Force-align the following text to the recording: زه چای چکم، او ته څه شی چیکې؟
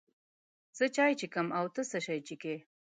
زه 0.77 0.85
چای 0.95 1.13
چکم، 1.19 1.47
او 1.59 1.65
ته 1.75 1.81
څه 1.89 1.99
شی 2.05 2.19
چیکې؟ 2.27 2.55